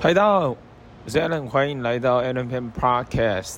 [0.00, 3.56] 嗨，大家好，我是 Alan，欢迎来到 Alan Pan Podcast。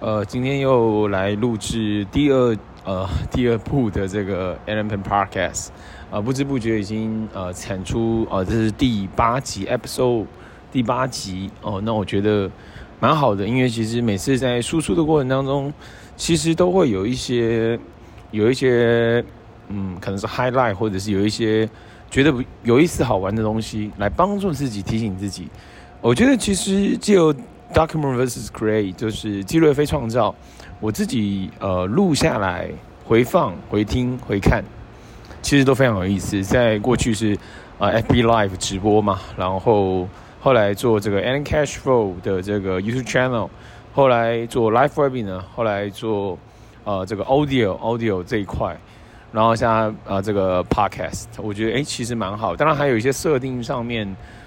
[0.00, 5.68] 呃，今天又来录制第二呃第二部的这个 Alan Pan Podcast。
[6.08, 10.24] 啊、呃，不知不觉已经呃产出、呃，这是第八集 Episode
[10.72, 11.78] 第八集哦。
[11.84, 12.50] 那我觉得
[12.98, 15.70] 蛮好的，因为其实每次在输出的过程当中，
[16.16, 17.78] 其实都会有一些
[18.30, 19.22] 有一些
[19.68, 21.68] 嗯，可能是 highlight，或者是有一些。
[22.14, 25.48] 觉得有意思、好玩的东西来帮助自己、提醒自己。
[26.00, 27.34] 我觉得其实借由
[27.72, 30.32] document versus create，就是记录非创造，
[30.78, 32.70] 我自己呃录下来、
[33.04, 34.62] 回放、回听、回看，
[35.42, 36.40] 其实都非常有意思。
[36.44, 37.34] 在过去是
[37.80, 40.08] 啊、呃、FB Live 直播嘛，然后
[40.40, 43.48] 后来做这个 Alan Cashflow 的这个 YouTube channel，
[43.92, 46.38] 后来做 Live Webinar，后来做
[46.84, 48.78] 呃这个 Audio Audio 这一块。
[49.34, 52.54] 然后像呃这个 podcast，我觉得诶其实蛮好。
[52.54, 54.06] 当然还有一些设定上面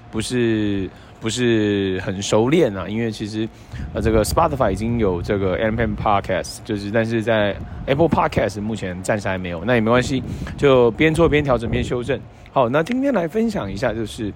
[0.09, 3.45] 不是不是很熟练啊，因为其实
[3.93, 7.53] 呃这个 Spotify 已经有这个 Alan Pan podcast，就是但是在
[7.85, 9.61] Apple Podcast 目前暂时还没有。
[9.65, 10.23] 那也没关系，
[10.55, 12.17] 就边做边调整边修正。
[12.53, 14.31] 好，那今天来分享一下，就是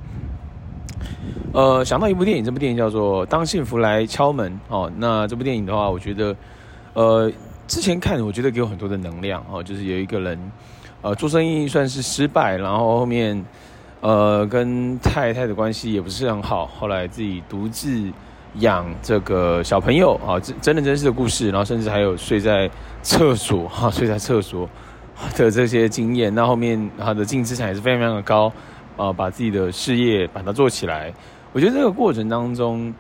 [1.54, 4.92] 呃想到一部电影，这部电影叫做《当幸福来敲门》哦。
[4.98, 6.36] 那这部电影的话，我觉得
[6.94, 7.32] 呃。
[7.72, 10.52] 之前看，我觉得给我很多的能量哦，就是有一个人，
[11.02, 13.46] 呃，做生意算是失败，然后后面，
[14.02, 18.12] 呃，跟太太的关系也不是很好，后来自己独自
[18.56, 22.70] 养这个小朋友啊，真真人真事的故事，然后甚至还有睡在
[23.04, 24.70] 厕所哈，睡在厕所
[25.38, 28.52] 的这些经验，那后面他的净资产也是非常非常的高，
[28.98, 31.14] 啊，把自己的事业把它做起来，
[31.54, 32.94] 我觉得这个过程当中。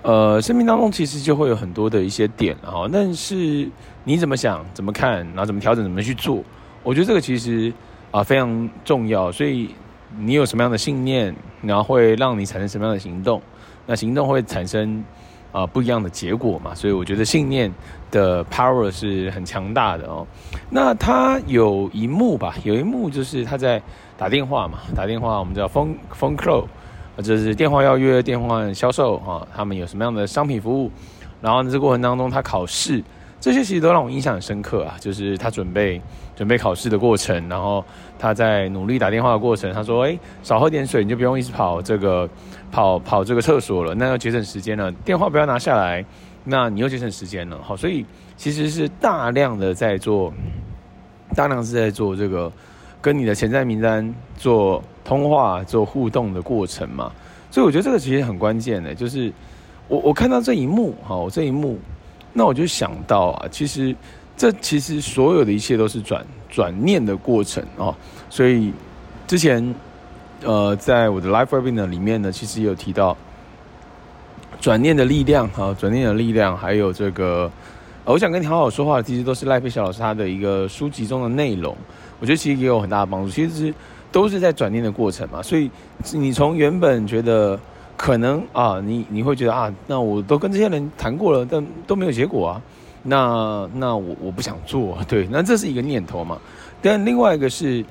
[0.00, 3.68] 呃，生命当中其实就会有很多的一些点啊，但是
[4.08, 6.42] 你怎么想、怎么看，然后怎么调整、怎么去做，
[6.82, 7.70] 我觉得这个其实
[8.10, 9.30] 啊非常重要。
[9.30, 9.74] 所以
[10.18, 13.42] 你有什么样的信念，然后会让你产生什么样的行动，
[13.84, 15.04] 那行动会产生
[15.52, 16.74] 啊不一样的结果嘛。
[16.74, 17.70] 所以我觉得信念
[18.10, 20.26] 的 power 是很强大的哦。
[20.70, 23.82] 那他有一幕吧，有一幕就是他在
[24.16, 26.64] 打电话嘛，打电话我们叫 phone phone call。
[27.22, 30.90] 就是电话邀约、电话销售啊，他们有什么样的商品服务？
[31.42, 33.02] 然后呢，这过程当中他考试，
[33.40, 34.96] 这些其实都让我印象很深刻啊。
[35.00, 36.00] 就是他准备
[36.36, 37.84] 准备考试的过程，然后
[38.18, 42.28] 他在努力打电话的过程，他说：“哎，少喝点水，你就不用一直跑这个
[42.70, 44.90] 跑跑这个厕所了，那要节省时间了。
[45.04, 46.04] 电话不要拿下来，
[46.44, 47.58] 那你又节省时间了。
[47.62, 48.04] 好，所以
[48.36, 50.32] 其实是大量的在做，
[51.34, 52.50] 大量是在做这个。”
[53.00, 57.12] 跟你的潜在名单做通话、做互动的过程嘛，
[57.48, 59.32] 所以我觉得这个其实很关键的，就是
[59.86, 61.78] 我我看到这一幕哈，我这一幕，
[62.38, 63.92] 那我就想到啊，其实
[64.36, 67.92] 这其实所有的一切都是转转念的过程哦，
[68.30, 68.72] 所以
[69.26, 69.74] 之前
[70.44, 73.16] 呃，在我的 Life Webinar 里面呢，其实有提到
[74.60, 77.50] 转念的力量哈，转念的力量，还有这个，
[78.04, 81.76] 我想跟你好好说话，其实都是赖佩霞老师他的一个书籍中的内容。
[82.20, 83.74] 我觉得其实也有很大的帮助，其实
[84.12, 85.42] 都是在转念的过程嘛。
[85.42, 85.68] 所以
[86.12, 87.58] 你从原本觉得
[87.98, 92.62] 可能啊，你你会觉得啊，那我都跟这些人谈过了，但都没有结果啊。
[93.02, 96.38] 那那我我不想做， 对，那这是一个念头嘛。
[96.80, 97.84] 但另外一个是，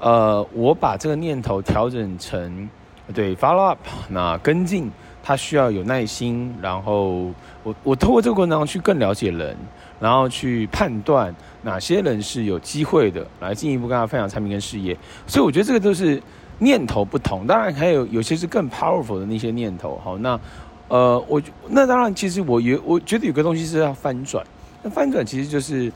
[0.00, 2.68] 呃，我把这个念头调整成
[3.14, 3.78] 对 follow up，
[4.08, 4.90] 那跟进，
[5.22, 7.30] 它需要有耐心，然后
[7.62, 9.56] 我我透过这个过程当中去更了解人。
[10.00, 14.98] 然后去判断哪些人是有机会的，来进一步跟他分享产品跟事业。
[15.28, 16.20] 所以我觉得这个都是
[16.62, 20.00] 念头不同，当然还有有些是更 powerful 的那些念头。
[20.04, 20.38] 好，那
[20.88, 24.44] 呃，我那当然其实我有我觉得有个东西是要翻转。
[24.82, 25.92] 那翻转其实就是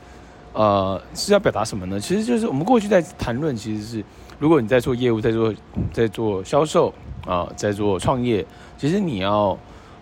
[0.53, 1.99] 呃是要表达什么呢？
[1.99, 4.03] 其实就是我们过去在谈论，其实是
[4.39, 5.53] 如果你在做业务，在做
[5.93, 6.93] 在做销售
[7.25, 8.45] 啊、在做创业，
[8.77, 9.57] 其实你要。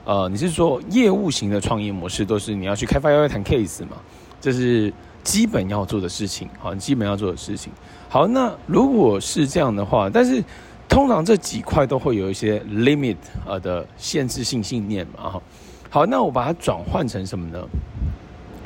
[0.08, 3.97] 呃，你是说业务型的创业模式都是你要去开发要谈 case 嘛？
[4.40, 4.94] 这是
[5.25, 7.74] 基本要做的事情，好，你基本要做的事情。
[8.08, 10.41] 好，那如果是这样的话，但是
[10.88, 15.41] 通常这几块都会有一些 limit 呃的限制性信念嘛，哈。
[15.90, 17.59] 好，那我把它转换成什么呢？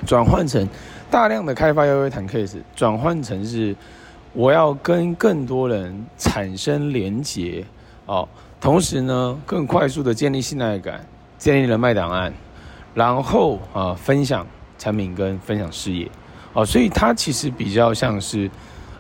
[0.06, 0.68] 转换成
[1.10, 3.76] 大量的开发邀约谈 case，转换成是
[4.34, 7.66] 我要跟更多人产生连结，
[8.06, 8.28] 哦，
[8.62, 11.04] 同时呢，更快速的建立信赖感。
[11.38, 12.34] 建立人脉档案，
[12.94, 14.46] 然后啊分享
[14.78, 16.06] 产品跟分享事业，
[16.54, 18.50] 哦，所以它其实比较像是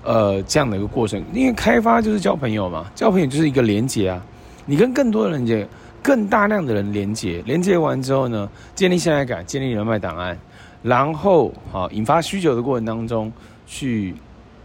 [0.03, 4.21] 呃这样的一个过程，因为开发就是交朋友嘛，交朋友就是一个连接啊，
[4.65, 5.67] 你跟更多的人接，
[6.01, 10.37] 更大量的人连接，连接完之后呢，建立信赖感，建立人脉档案，
[10.83, 13.31] 然后啊引发需求的过程当中
[13.65, 14.13] 去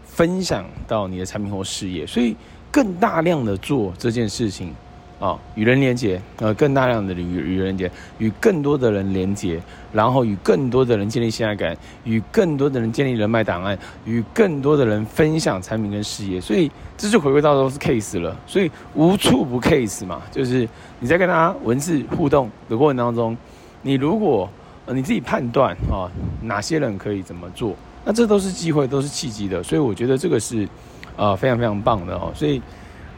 [0.05, 2.35] 分享到你的产品或事业，所以
[2.71, 4.73] 更大量的做这件事情。
[5.17, 9.61] 啊，与人连接，呃，更大量的与与人连接，与更多的人连接，
[9.93, 20.67] 然后与更多的人建立信赖感，与更多的人建立人脉档案，与更多的人分享产品跟事业，所以这就回归到都是 case 了，所以无处不 case 嘛，就是
[20.99, 23.37] 你在跟他文字互动的过程当中，
[23.83, 24.49] 你如果
[24.85, 26.11] 呃你自己判断啊，
[26.41, 27.73] 哪些人可以怎么做，
[28.03, 30.67] 那这都是机会，都是契机的，所以我觉得这个是
[31.15, 32.61] 呃非常非常棒的哦，所以。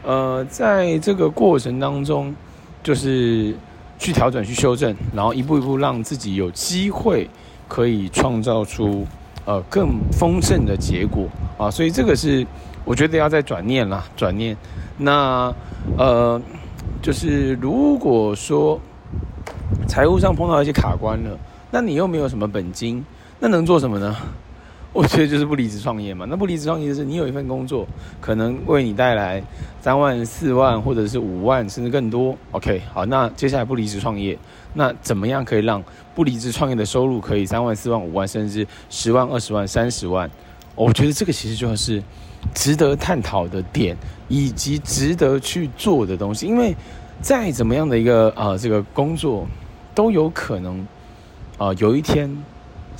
[0.04, 2.34] 呃，在这个过程当中，
[2.82, 3.54] 就是
[3.98, 7.28] 去调整、去修正，然后一步一步让自己有机会
[7.66, 9.06] 可以创造出
[9.44, 11.28] 呃更丰盛的结果
[11.58, 11.70] 啊。
[11.70, 12.46] 所以这个是
[12.84, 14.56] 我觉得要再转念啦，转念。
[14.96, 15.54] 那
[15.96, 16.40] 呃，
[17.02, 18.80] 就是如果说
[19.86, 21.38] 财务上碰到一些卡关了，
[21.70, 23.04] 那你又没有什么本金，
[23.38, 24.16] 那能做什么呢？
[24.98, 26.26] 我觉得就是不离职创业嘛。
[26.28, 27.86] 那不离职创业就是你有一份工作，
[28.20, 29.40] 可能为你带来
[29.80, 32.36] 三万、四万，或者是五万，甚至更多。
[32.50, 34.36] OK，好，那接下来不离职创业，
[34.74, 35.80] 那怎么样可以让
[36.16, 40.28] 不离职创业的收入可以三万、四万、五万，甚至十万、二十万、三十万？
[40.74, 42.02] 我觉得这个其实就是
[42.52, 43.96] 值得探讨的点，
[44.26, 46.44] 以及值得去做的东西。
[46.44, 46.74] 因为
[47.20, 49.46] 再怎么样的一个、呃，这个工作
[49.94, 50.80] 都有可能
[51.56, 52.28] 啊、呃，有一天。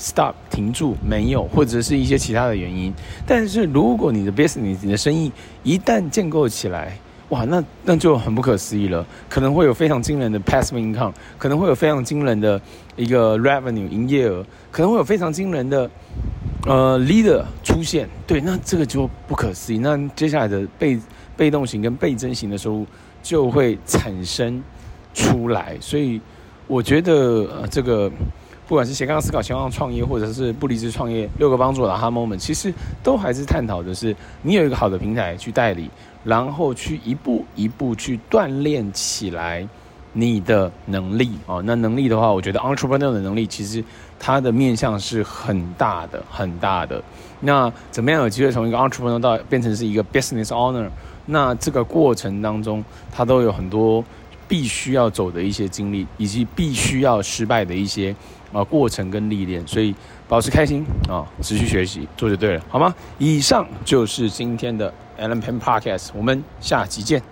[0.00, 2.94] Stop，停住，没有，或者是一些其他的原因。
[3.26, 5.32] 但是如果你的 business，你的生意
[5.64, 6.96] 一旦建构起来，
[7.30, 9.04] 哇，那那就很不可思议了。
[9.28, 12.60] 可能会有非常惊人的 passive income，可能会有非常惊人的
[12.94, 15.90] 一个 revenue 营业额，可能会有非常惊人的
[16.64, 18.08] 呃 leader 出现。
[18.24, 19.78] 对，那这个就不可思议。
[19.78, 20.96] 那接下来的被
[21.36, 22.86] 被动型跟倍增型的收入
[23.20, 24.62] 就会产生
[25.12, 25.76] 出来。
[25.80, 26.20] 所以
[26.68, 27.12] 我觉得
[27.46, 28.08] 呃这个。
[28.68, 32.70] 不管是斜杠思考、斜杠创业，或者是不离职创业，六个帮助的哈 moment，其实
[33.02, 35.88] 都还是探讨的是你有一个好的平台去代理，
[36.22, 39.66] 然后去一步一步去锻炼起来
[40.12, 41.62] 你的能力啊。
[41.64, 43.82] 那能力的话，我觉得 entrepreneur 的能力其实
[44.18, 47.02] 它的面向是很大的、很大的。
[47.40, 50.88] 那怎么样有机会从一个 entrepreneur 到变成是一个 business owner？
[51.24, 54.04] 那这个过程当中，它都有很多
[54.48, 58.14] 必须要走的一些经历，以及必须要失败的一些。
[58.50, 59.94] 啊，过程跟历练，所以
[60.26, 62.94] 保持开心啊，持续学习，做就对了，好吗？
[63.18, 64.90] 以上就是今天的
[65.20, 67.22] Allen Pen Podcast，我们下期见。